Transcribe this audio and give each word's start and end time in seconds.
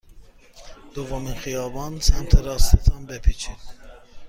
دومین 0.93 1.35
خیابان 1.35 1.99
سمت 1.99 2.35
راست 2.35 2.75
تان 2.75 3.05
بپیچید. 3.05 3.57